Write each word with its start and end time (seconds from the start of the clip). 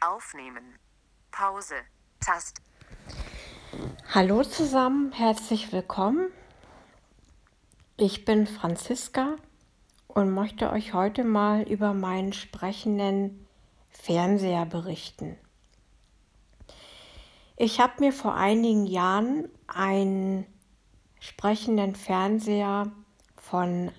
Aufnehmen. 0.00 0.78
Pause. 1.30 1.74
Taste. 2.20 2.62
Hallo 4.14 4.42
zusammen, 4.42 5.12
herzlich 5.12 5.72
willkommen. 5.72 6.32
Ich 7.98 8.24
bin 8.24 8.46
Franziska 8.46 9.36
und 10.08 10.30
möchte 10.30 10.70
euch 10.70 10.94
heute 10.94 11.22
mal 11.22 11.62
über 11.62 11.92
meinen 11.92 12.32
sprechenden 12.32 13.46
Fernseher 13.90 14.64
berichten. 14.64 15.38
Ich 17.56 17.78
habe 17.78 18.00
mir 18.00 18.14
vor 18.14 18.34
einigen 18.34 18.86
Jahren 18.86 19.50
einen 19.66 20.46
sprechenden 21.20 21.94
Fernseher 21.94 22.90
von 23.36 23.92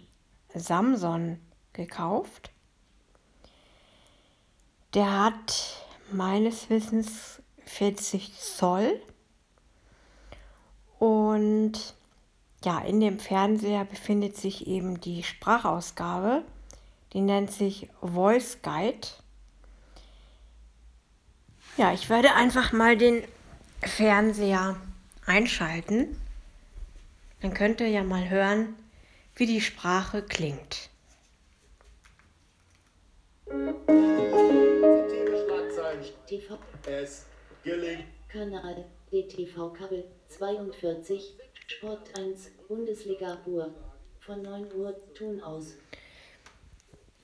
Samsung 0.55 1.39
gekauft. 1.73 2.52
Der 4.95 5.25
hat 5.25 5.80
meines 6.14 6.70
Wissens 6.70 7.41
40 7.66 8.34
Zoll 8.38 9.02
und 10.99 11.95
ja, 12.63 12.80
in 12.80 12.99
dem 12.99 13.20
Fernseher 13.20 13.85
befindet 13.85 14.38
sich 14.38 14.68
eben 14.68 15.02
die 15.02 15.23
Sprachausgabe, 15.23 16.44
die 17.13 17.21
nennt 17.21 17.52
sich 17.52 17.90
Voice 18.02 18.59
Guide. 18.62 19.08
Ja, 21.77 21.91
ich 21.91 22.08
werde 22.09 22.35
einfach 22.35 22.71
mal 22.71 22.98
den 22.98 23.23
Fernseher 23.82 24.76
einschalten. 25.26 26.16
Dann 27.41 27.55
könnt 27.55 27.82
ihr 27.82 27.90
ja 27.90 28.04
mal 28.04 28.30
hören, 28.30 28.76
wie 29.35 29.48
die 29.48 29.62
Sprache 29.62 30.21
klingt. 30.21 30.91
TV 36.31 36.58
Es 36.88 37.26
gelingt. 37.62 38.05
Kanal 38.30 38.85
DTV 39.12 39.73
Kabel 39.73 40.05
42 40.29 41.35
Sport 41.68 42.18
1 42.18 42.51
Bundesliga 42.70 43.37
Uhr 43.46 43.74
von 44.21 44.41
9 44.41 44.74
Uhr 44.74 44.96
Ton 45.13 45.41
aus. 45.41 45.76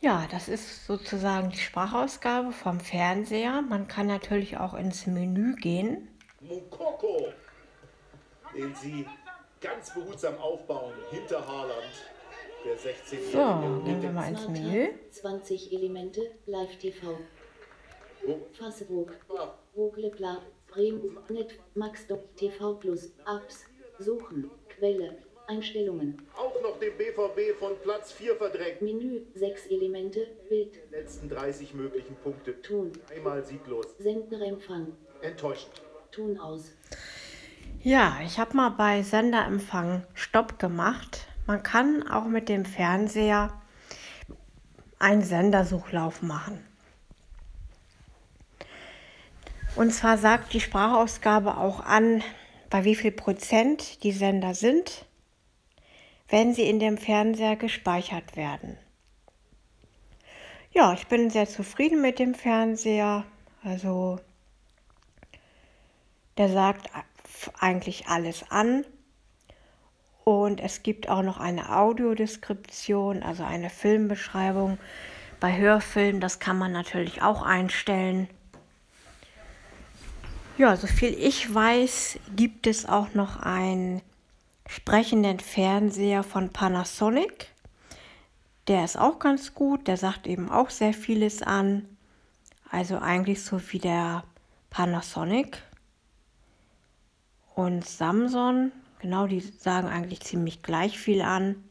Ja, 0.01 0.27
das 0.29 0.49
ist 0.49 0.85
sozusagen 0.85 1.51
die 1.51 1.57
Sprachausgabe 1.57 2.51
vom 2.51 2.81
Fernseher. 2.81 3.61
Man 3.61 3.87
kann 3.87 4.07
natürlich 4.07 4.57
auch 4.57 4.73
ins 4.73 5.07
Menü 5.07 5.55
gehen. 5.55 6.09
Mukoko, 6.41 7.29
den 8.53 8.75
sie 8.75 9.05
ganz 9.61 9.93
behutsam 9.93 10.37
aufbauen 10.37 10.93
hinter 11.11 11.47
Haaland, 11.47 11.93
der 12.65 12.77
16 12.77 13.19
So, 13.31 13.81
gehen 13.85 14.01
wir 14.01 14.11
mal 14.11 14.29
ins 14.31 14.49
Menü. 14.49 14.89
20 15.11 15.71
Elemente 15.71 16.21
Live 16.45 16.77
TV 16.77 17.17
Facebook 18.53 19.15
Google 19.75 20.11
Bla 20.11 20.41
Bremen 20.67 21.17
Net 21.29 21.59
Max 21.75 22.05
TV 22.35 22.73
Plus 22.75 23.11
Apps 23.25 23.65
Suchen 23.99 24.49
Quelle 24.69 25.17
Einstellungen 25.47 26.21
auch 26.35 26.61
noch 26.61 26.77
den 26.79 26.97
BVB 26.97 27.57
von 27.57 27.73
Platz 27.81 28.11
4 28.11 28.35
verdrängt. 28.35 28.81
Menü 28.81 29.21
6 29.33 29.67
Elemente 29.67 30.27
Bild 30.49 30.79
Letzten 30.91 31.29
30 31.29 31.73
möglichen 31.73 32.15
Punkte. 32.17 32.61
Ton 32.61 32.91
Einmal 33.15 33.43
sieglos. 33.43 33.85
Senderempfang 33.97 34.93
Enttäuschend. 35.21 35.81
Ton 36.11 36.37
aus 36.39 36.71
Ja, 37.81 38.17
ich 38.25 38.39
habe 38.39 38.57
mal 38.57 38.69
bei 38.69 39.03
Senderempfang 39.03 40.05
Stopp 40.13 40.59
gemacht. 40.59 41.27
Man 41.45 41.63
kann 41.63 42.07
auch 42.07 42.25
mit 42.25 42.49
dem 42.49 42.65
Fernseher 42.65 43.53
einen 44.99 45.21
Sendersuchlauf 45.21 46.21
machen. 46.21 46.66
Und 49.77 49.91
zwar 49.91 50.17
sagt 50.17 50.53
die 50.53 50.59
Sprachausgabe 50.59 51.55
auch 51.55 51.79
an, 51.81 52.23
bei 52.71 52.83
wie 52.83 52.95
viel 52.95 53.11
Prozent 53.11 54.03
die 54.03 54.11
Sender 54.11 54.55
sind, 54.55 55.05
wenn 56.29 56.55
sie 56.55 56.67
in 56.67 56.79
dem 56.79 56.97
Fernseher 56.97 57.55
gespeichert 57.55 58.35
werden. 58.35 58.79
Ja, 60.71 60.93
ich 60.93 61.05
bin 61.05 61.29
sehr 61.29 61.47
zufrieden 61.47 62.01
mit 62.01 62.17
dem 62.17 62.33
Fernseher. 62.33 63.23
Also 63.63 64.19
der 66.39 66.49
sagt 66.49 66.89
eigentlich 67.59 68.07
alles 68.07 68.49
an. 68.49 68.83
Und 70.23 70.59
es 70.59 70.81
gibt 70.81 71.07
auch 71.07 71.21
noch 71.21 71.39
eine 71.39 71.77
Audiodeskription, 71.77 73.21
also 73.21 73.43
eine 73.43 73.69
Filmbeschreibung. 73.69 74.79
Bei 75.39 75.55
Hörfilmen, 75.55 76.19
das 76.19 76.39
kann 76.39 76.57
man 76.57 76.71
natürlich 76.71 77.21
auch 77.21 77.43
einstellen. 77.43 78.27
Ja, 80.57 80.75
soviel 80.75 81.13
ich 81.13 81.53
weiß, 81.53 82.17
gibt 82.35 82.65
es 82.65 82.87
auch 82.87 83.13
noch 83.13 83.39
einen 83.39 84.01
sprechenden 84.67 85.39
Fernseher 85.39 86.23
von 86.23 86.49
Panasonic. 86.49 87.49
Der 88.67 88.83
ist 88.83 88.97
auch 88.97 89.19
ganz 89.19 89.53
gut, 89.53 89.87
der 89.87 89.97
sagt 89.97 90.25
eben 90.25 90.49
auch 90.49 90.71
sehr 90.71 90.95
vieles 90.95 91.43
an. 91.43 91.85
Also 92.71 92.97
eigentlich 92.97 93.43
so 93.43 93.61
wie 93.71 93.77
der 93.77 94.23
Panasonic 94.71 95.61
und 97.53 97.85
Samsung. 97.85 98.71
Genau, 98.97 99.27
die 99.27 99.41
sagen 99.41 99.87
eigentlich 99.87 100.21
ziemlich 100.21 100.63
gleich 100.63 100.97
viel 100.97 101.21
an. 101.21 101.63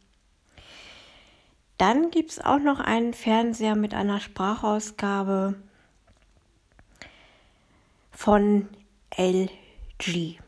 Dann 1.77 2.13
gibt 2.13 2.31
es 2.31 2.39
auch 2.39 2.61
noch 2.61 2.79
einen 2.79 3.15
Fernseher 3.15 3.75
mit 3.75 3.95
einer 3.95 4.21
Sprachausgabe 4.21 5.57
von 8.13 8.69
LG. 9.17 10.39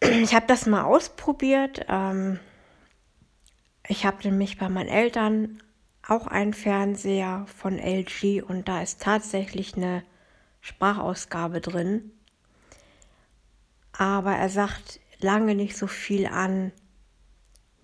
Ich 0.00 0.34
habe 0.34 0.46
das 0.46 0.66
mal 0.66 0.84
ausprobiert. 0.84 1.86
Ähm, 1.88 2.38
ich 3.86 4.06
habe 4.06 4.18
nämlich 4.28 4.58
bei 4.58 4.68
meinen 4.68 4.88
Eltern 4.88 5.62
auch 6.06 6.26
einen 6.26 6.52
Fernseher 6.52 7.46
von 7.46 7.78
LG 7.78 8.42
und 8.42 8.68
da 8.68 8.82
ist 8.82 9.00
tatsächlich 9.00 9.76
eine 9.76 10.02
Sprachausgabe 10.60 11.60
drin. 11.60 12.10
Aber 13.92 14.34
er 14.34 14.48
sagt 14.48 15.00
lange 15.20 15.54
nicht 15.54 15.76
so 15.76 15.86
viel 15.86 16.26
an 16.26 16.72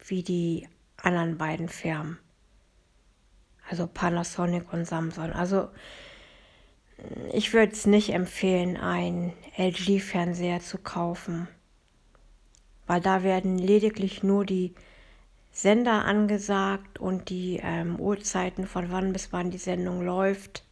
wie 0.07 0.23
die 0.23 0.69
anderen 0.97 1.39
beiden 1.39 1.69
Firmen. 1.69 2.19
Also 3.69 3.87
Panasonic 3.87 4.73
und 4.73 4.85
Samsung. 4.85 5.33
Also 5.33 5.69
ich 7.33 7.53
würde 7.53 7.73
es 7.73 7.87
nicht 7.87 8.13
empfehlen, 8.13 8.77
einen 8.77 9.33
LG-Fernseher 9.57 10.61
zu 10.61 10.79
kaufen, 10.79 11.49
weil 12.87 13.01
da 13.01 13.23
werden 13.23 13.59
lediglich 13.59 14.23
nur 14.23 14.45
die 14.45 14.75
Sender 15.53 16.05
angesagt 16.05 16.99
und 16.99 17.29
die 17.29 17.61
ähm, 17.63 17.99
Uhrzeiten, 17.99 18.67
von 18.67 18.91
wann 18.93 19.13
bis 19.13 19.33
wann 19.33 19.51
die 19.51 19.59
Sendung 19.59 20.03
läuft. 20.03 20.65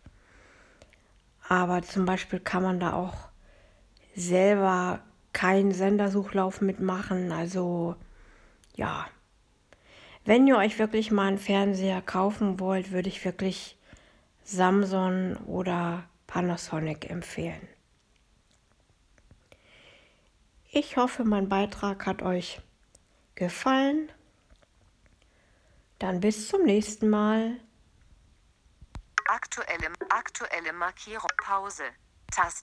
Aber 1.49 1.83
zum 1.83 2.05
Beispiel 2.05 2.41
kann 2.41 2.63
man 2.63 2.79
da 2.79 2.93
auch 2.93 3.29
selber 4.15 5.01
keinen 5.33 5.73
Sendersuchlauf 5.73 6.61
mitmachen. 6.61 7.33
Also 7.33 7.97
ja, 8.75 9.07
wenn 10.25 10.47
ihr 10.47 10.57
euch 10.57 10.79
wirklich 10.79 11.11
mal 11.11 11.29
einen 11.29 11.39
Fernseher 11.39 12.03
kaufen 12.03 12.61
wollt, 12.61 12.93
würde 12.93 13.09
ich 13.09 13.25
wirklich 13.25 13.77
Samsung 14.45 15.37
oder 15.47 16.05
Panasonic 16.29 17.11
empfehlen. 17.11 17.67
Ich 20.71 20.97
hoffe, 20.97 21.25
mein 21.25 21.49
Beitrag 21.49 22.07
hat 22.07 22.23
euch 22.23 22.61
gefallen. 23.35 24.13
Dann 25.99 26.21
bis 26.21 26.49
zum 26.49 26.63
nächsten 26.63 27.09
Mal. 27.09 27.59
Aktuelle, 29.27 29.91
aktuelle 30.11 30.73
Markierung. 30.75 31.31
Pause. 31.43 31.85
Taste. 32.31 32.63